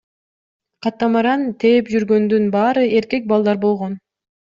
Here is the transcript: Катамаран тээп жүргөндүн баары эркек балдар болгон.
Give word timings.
Катамаран 0.85 1.45
тээп 1.65 1.93
жүргөндүн 1.93 2.51
баары 2.59 2.89
эркек 2.97 3.33
балдар 3.33 3.65
болгон. 3.71 3.99